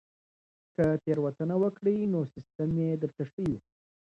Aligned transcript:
که 0.75 0.85
تېروتنه 1.03 1.55
وکړئ 1.63 1.97
نو 2.11 2.19
سیستم 2.33 2.69
یې 2.83 2.89
درته 3.01 3.23
ښيي. 3.31 3.55